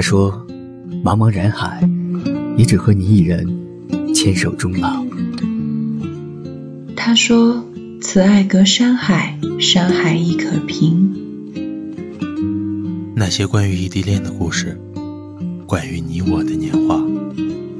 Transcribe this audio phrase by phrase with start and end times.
[0.00, 0.32] 他说
[1.04, 1.86] ：“茫茫人海，
[2.56, 3.46] 也只和你一人
[4.14, 5.04] 牵手终老。”
[6.96, 7.62] 他说
[8.00, 11.12] ：“此爱隔山海，山海亦可平。”
[13.14, 14.80] 那些关于异地恋的故事，
[15.66, 16.98] 关于你我的年华，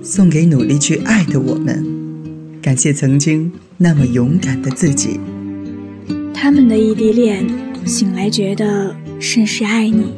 [0.02, 1.82] 送给努力去爱的我们。
[2.60, 5.18] 感谢曾经那么勇敢的自己。
[6.34, 7.46] 他们的异地恋，
[7.86, 10.12] 醒来觉得甚是爱你。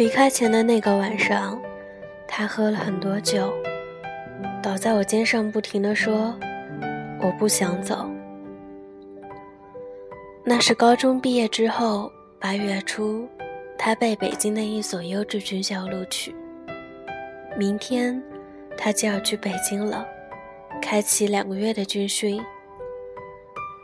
[0.00, 1.60] 离开前的那个晚上，
[2.26, 3.52] 他喝了很多酒，
[4.62, 6.34] 倒在我肩上，不停地说
[7.20, 8.08] ：“我不想走。”
[10.42, 12.10] 那是高中毕业之后
[12.40, 13.28] 八月初，
[13.76, 16.34] 他被北京的一所优质军校录取。
[17.54, 18.22] 明天，
[18.78, 20.06] 他就要去北京了，
[20.80, 22.42] 开启两个月的军训。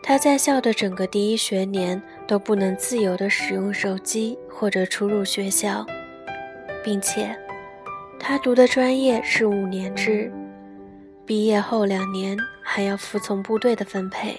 [0.03, 5.85] 他在校的整个第一学年都不能自由地使用手机或者出入学校。
[6.87, 7.37] 并且，
[8.17, 10.33] 他读的专业是五年制，
[11.27, 14.39] 毕业后两年还要服从部队的分配。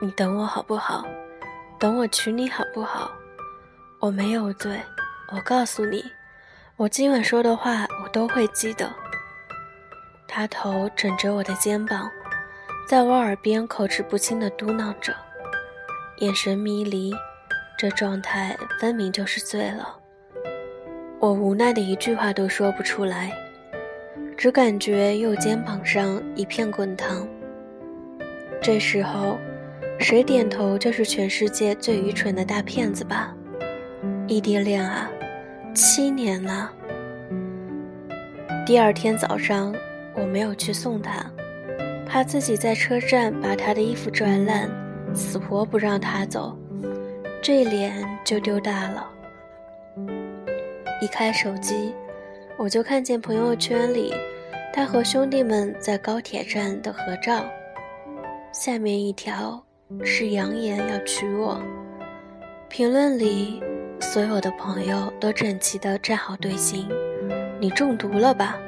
[0.00, 1.04] 你等我好不好？
[1.78, 3.10] 等我娶你好不好？
[3.98, 4.80] 我没有罪，
[5.34, 6.02] 我告诉你，
[6.76, 8.90] 我今晚说的话我都会记得。
[10.26, 12.10] 他头枕着我的肩膀，
[12.88, 15.14] 在我耳边口齿不清地嘟囔着，
[16.20, 17.12] 眼神迷离。
[17.80, 19.88] 这状态分明就是醉了，
[21.18, 23.32] 我无奈的一句话都说不出来，
[24.36, 27.26] 只感觉右肩膀上一片滚烫。
[28.60, 29.38] 这时候，
[29.98, 33.34] 谁点头就是全世界最愚蠢的大骗子吧？
[34.28, 35.10] 异地恋啊，
[35.74, 36.70] 七年了。
[38.66, 39.74] 第二天早上，
[40.14, 41.24] 我没有去送他，
[42.06, 44.68] 怕自己在车站把他的衣服拽烂，
[45.14, 46.54] 死活不让他走。
[47.42, 49.08] 这脸就丢大了。
[51.00, 51.94] 一开手机，
[52.58, 54.12] 我就看见朋友圈里
[54.72, 57.42] 他和兄弟们在高铁站的合照。
[58.52, 59.62] 下面一条
[60.04, 61.58] 是扬言要娶我，
[62.68, 63.62] 评论里
[64.00, 66.86] 所有的朋友都整齐的站好队形。
[67.58, 68.58] 你中毒了吧？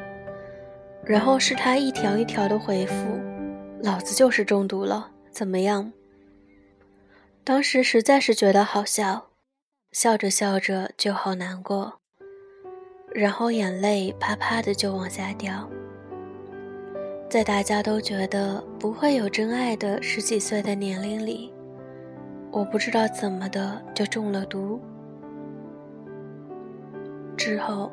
[1.04, 2.94] 然后是他一条一条的回复：
[3.82, 5.92] 老子就是中毒了，怎么样？
[7.44, 9.30] 当时实在是觉得好笑，
[9.90, 11.94] 笑着笑着就好难过，
[13.12, 15.68] 然后眼泪啪啪的就往下掉。
[17.28, 21.52] 在大家都觉得不会有真爱的十几岁的年龄里，
[22.52, 24.80] 我不知道怎么的就中了毒。
[27.36, 27.90] 之后，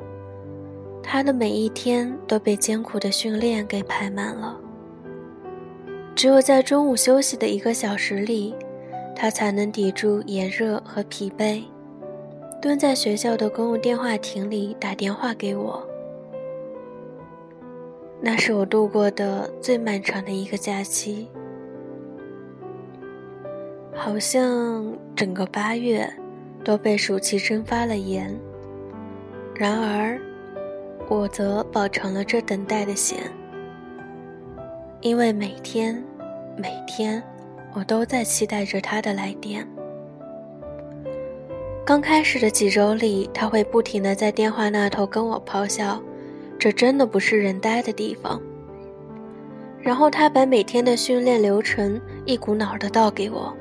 [1.02, 4.56] 他的每一天都被艰苦的训练给排满了，
[6.14, 8.54] 只有在中午休息的一个小时里。
[9.20, 11.62] 他才能抵住炎热和疲惫，
[12.58, 15.86] 蹲在学校的公用电话亭里打电话给我。
[18.18, 21.28] 那是我度过的最漫长的一个假期，
[23.94, 26.10] 好像整个八月
[26.64, 28.34] 都被暑气蒸发了盐。
[29.54, 30.18] 然而，
[31.10, 33.18] 我则饱尝了这等待的咸，
[35.02, 36.02] 因为每天，
[36.56, 37.22] 每天。
[37.74, 39.66] 我都在期待着他的来电。
[41.84, 46.00] 刚开始的几周里，他会不停的在电话那头跟我咆哮
[46.58, 48.40] ：“这真的不是人待的地方。”
[49.80, 53.52] 然后他把每天的训练流程一股脑的倒给我：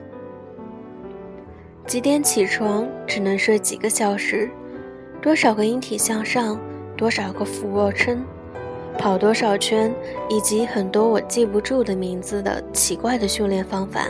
[1.87, 4.49] 几点起床，只能睡几个小时，
[5.21, 6.59] 多少个引体向上，
[6.97, 8.23] 多少个俯卧撑。
[8.99, 9.91] 跑多少圈，
[10.29, 14.05] 以及很多我记不住的名字的奇怪的训练方法，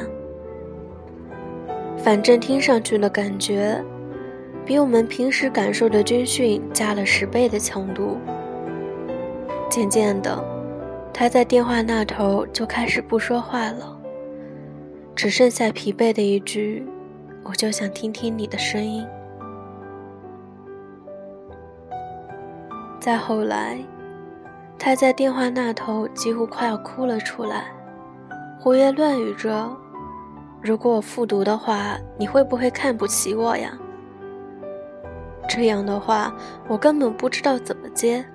[1.95, 3.79] 反正听上去的感觉，
[4.65, 8.17] 比我们平时感受的军训加了十倍的强度。
[9.69, 10.43] 渐渐的，
[11.13, 13.95] 他在电话那头就开始不说话了，
[15.15, 16.83] 只剩下疲惫的一句
[17.45, 19.05] ：“我就想听听你的声音。”
[22.99, 23.77] 再后来。
[24.79, 27.65] 他在电话那头几乎快要哭了出来，
[28.57, 29.69] 胡言乱语着
[30.63, 33.77] ：“如果我复读的话，你会不会看不起我呀？”
[35.49, 36.33] 这样的话，
[36.67, 38.25] 我根本不知道怎么接。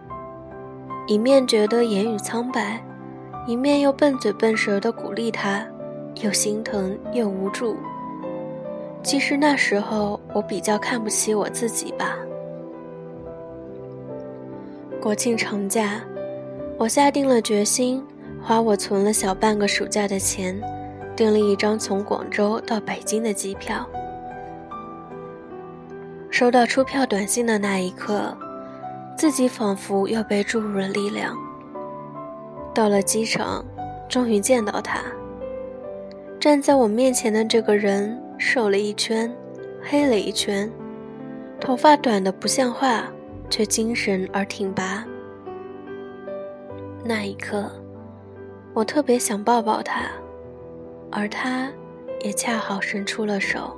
[1.06, 2.78] 一面觉得言语苍白，
[3.46, 5.64] 一面又笨嘴笨舌的鼓励他，
[6.22, 7.76] 又心疼又无助。
[9.02, 12.16] 其实那时候我比较看不起我自己吧。
[15.00, 16.00] 国庆长假，
[16.76, 18.04] 我下定了决心，
[18.42, 20.60] 花我存了小半个暑假的钱，
[21.16, 23.88] 订了一张从广州到北京的机票。
[26.30, 28.36] 收到出票短信的那一刻，
[29.16, 31.36] 自己仿佛又被注入了力量。
[32.74, 33.64] 到了机场，
[34.08, 35.00] 终于见到他。
[36.40, 39.32] 站在我面前的这个人，瘦了一圈，
[39.80, 40.70] 黑了一圈，
[41.60, 43.04] 头发短的不像话。
[43.50, 45.04] 却精神而挺拔。
[47.06, 47.70] 那一刻，
[48.72, 50.10] 我特别想抱抱他，
[51.12, 51.70] 而他
[52.22, 53.76] 也恰好伸出了手。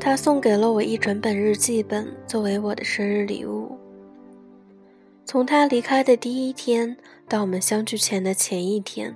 [0.00, 3.76] 他送给了我一整本日记本作为我的生日礼物。
[5.26, 6.96] 从他离开的第一天
[7.28, 9.14] 到我们相聚前的前一天，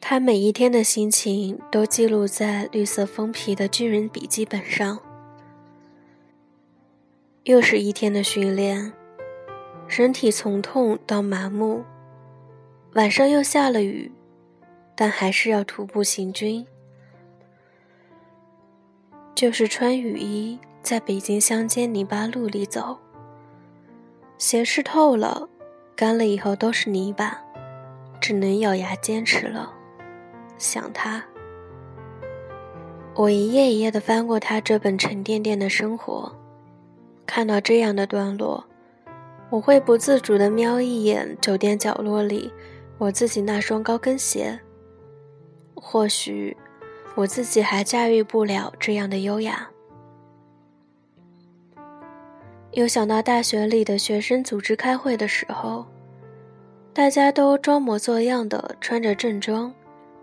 [0.00, 4.98] 他每一天的心情都记录在绿色封皮的军人笔记本上。
[7.44, 8.92] 又是一天的训练，
[9.88, 11.82] 身体从痛到麻木。
[12.94, 14.12] 晚上又下了雨，
[14.94, 16.64] 但还是要徒步行军。
[19.34, 22.98] 就是穿雨衣，在北京乡间泥巴路里走，
[24.36, 25.48] 鞋湿透了，
[25.94, 27.40] 干了以后都是泥巴，
[28.20, 29.72] 只能咬牙坚持了。
[30.58, 31.24] 想他，
[33.14, 36.34] 我一页一页的翻过他这本沉甸甸的生活。
[37.24, 38.67] 看到这样的段落，
[39.50, 42.52] 我会不自主地瞄一眼酒店角落里
[42.98, 44.58] 我自己那双高跟鞋。
[45.74, 46.56] 或许
[47.14, 49.70] 我自己还驾驭不了这样的优雅。
[52.72, 55.86] 又想到大学里的学生组织开会的时候，
[56.92, 59.72] 大家都装模作样的穿着正装，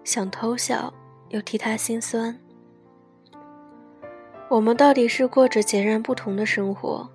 [0.04, 0.94] 想偷笑
[1.30, 2.38] 又替他心酸。
[4.48, 7.10] 我们到底是过着截然不同的生活。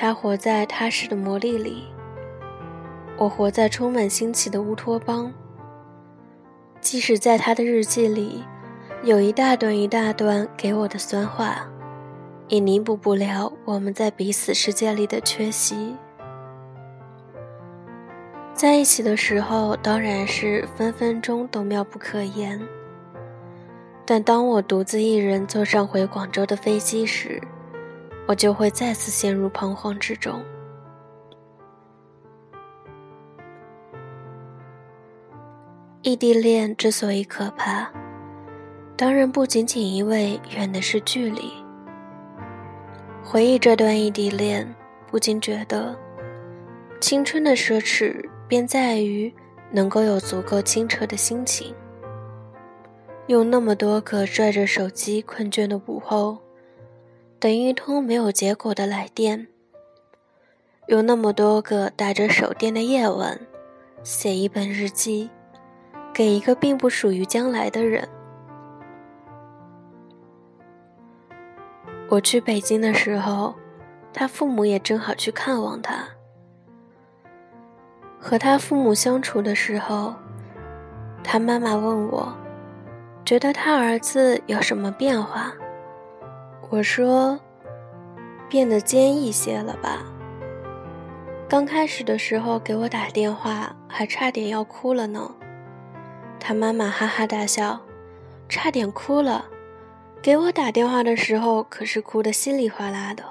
[0.00, 1.82] 他活在踏实的魔力里，
[3.16, 5.32] 我活在充满新奇的乌托邦。
[6.80, 8.44] 即使在他的日记里，
[9.02, 11.68] 有一大段一大段给我的酸话，
[12.46, 15.96] 也弥补不了我们在彼此世界里的缺席。
[18.54, 22.60] 在一起的时候，当然是分分钟都妙不可言。
[24.06, 27.42] 但当我独自一人坐上回广州的飞机时，
[28.28, 30.44] 我就会再次陷入彷徨之中。
[36.02, 37.90] 异地恋之所以可怕，
[38.96, 41.50] 当然不仅仅因为远的是距离。
[43.24, 44.74] 回忆这段异地恋，
[45.06, 45.98] 不禁觉得，
[47.00, 49.34] 青春的奢侈便在于
[49.70, 51.74] 能够有足够清澈的心情。
[53.26, 56.38] 用那么多个拽着手机困倦的午后，
[57.40, 59.46] 等一通没有结果的来电；
[60.88, 63.38] 有那么多个打着手电的夜晚，
[64.02, 65.30] 写一本日记，
[66.12, 68.08] 给一个并不属于将来的人。
[72.08, 73.54] 我去北京的时候，
[74.12, 76.08] 他父母也正好去看望他。
[78.18, 80.12] 和他父母相处的时候，
[81.22, 82.34] 他妈妈问我。
[83.24, 85.52] 觉得他儿子有什么变化？
[86.70, 87.38] 我说，
[88.48, 90.04] 变得坚毅些了吧。
[91.48, 95.34] 刚开始的时候给我打电话，还差点要哭了呢。
[96.38, 97.80] 他妈妈哈哈大笑，
[98.48, 99.46] 差点哭了。
[100.20, 103.24] 给我打电话的时候可是哭得稀里哗啦的。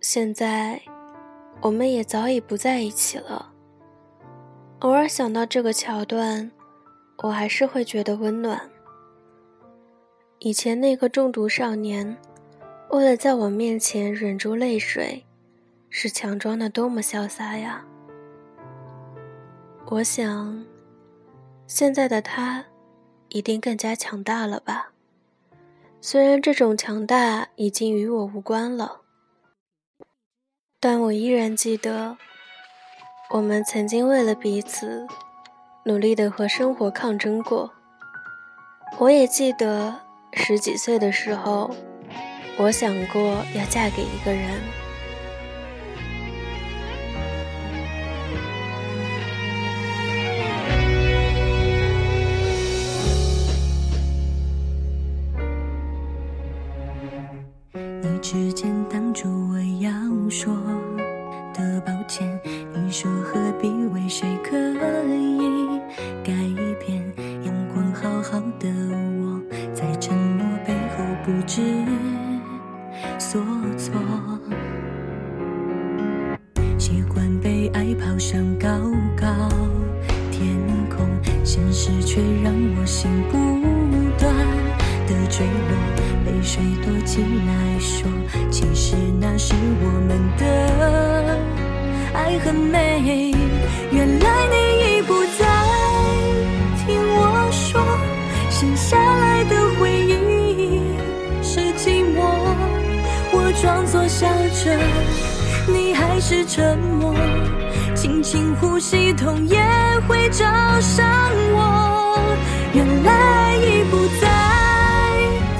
[0.00, 0.82] 现在，
[1.60, 3.52] 我们也早已不在一起了。
[4.80, 6.50] 偶尔想到这个桥段。
[7.22, 8.60] 我还是会觉得温暖。
[10.44, 12.16] 以前那个中毒少年，
[12.90, 15.24] 为了在我面前忍住泪水，
[15.88, 17.84] 是强装的多么潇洒呀！
[19.86, 20.64] 我想，
[21.68, 22.64] 现在的他，
[23.28, 24.90] 一定更加强大了吧？
[26.00, 29.02] 虽然这种强大已经与我无关了，
[30.80, 32.16] 但我依然记得，
[33.30, 35.06] 我们曾经为了彼此。
[35.84, 37.72] 努力的和生活抗争过。
[38.98, 40.00] 我也记得
[40.34, 41.70] 十几岁的时候，
[42.58, 44.60] 我想过要嫁给一个人。
[58.02, 59.28] 你指尖挡住
[60.30, 60.54] 说
[61.54, 62.40] 的抱歉。
[62.74, 65.78] 你说何必为谁可以
[66.24, 66.32] 改
[71.54, 71.60] 知
[73.18, 73.38] 所
[73.76, 73.92] 措。
[76.78, 78.68] 习惯被爱抛向高
[79.14, 79.26] 高
[80.30, 80.56] 天
[80.88, 81.06] 空，
[81.44, 83.36] 现实却让我心不
[84.18, 84.34] 断
[85.06, 85.76] 的坠落。
[86.24, 88.08] 泪水躲起来说，
[88.50, 91.38] 其实那是我们的
[92.14, 93.30] 爱很美。
[93.90, 94.56] 原来你
[94.96, 95.51] 已不在，
[104.12, 104.78] 笑着，
[105.66, 107.14] 你还是沉默，
[107.94, 109.58] 轻轻呼吸，痛也
[110.06, 110.44] 会找
[110.80, 111.02] 上
[111.54, 112.36] 我。
[112.74, 114.28] 原来已不再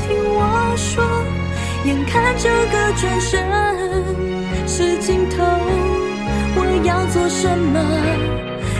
[0.02, 1.02] 听我说。
[1.87, 3.32] 眼看这个转身
[4.68, 5.42] 是尽头，
[6.54, 7.80] 我要做什么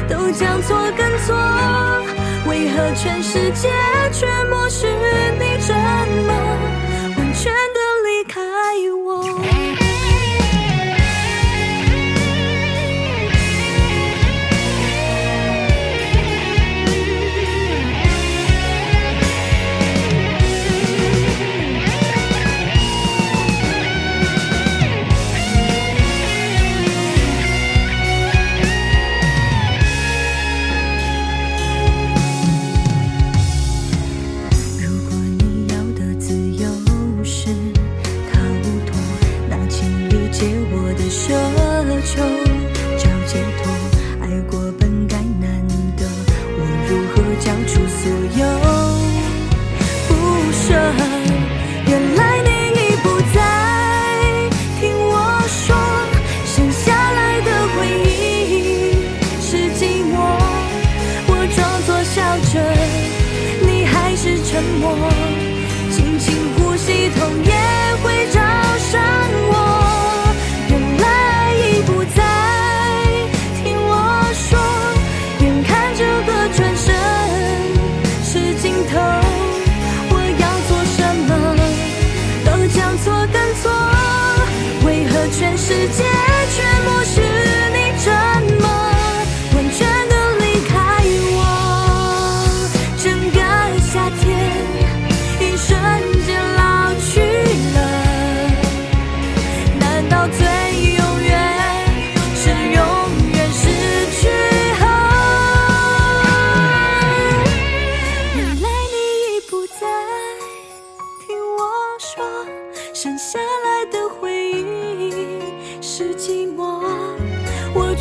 [0.07, 1.35] 都将错跟错，
[2.47, 3.71] 为何全世界
[4.13, 4.87] 却默许
[5.41, 5.73] 你这
[6.27, 6.31] 么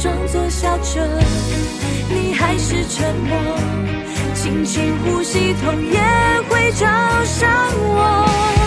[0.02, 1.08] 装作笑着
[2.10, 3.38] 你还是沉默
[4.34, 6.02] 轻轻呼吸痛也
[6.50, 6.88] 会找
[7.24, 8.61] 上我。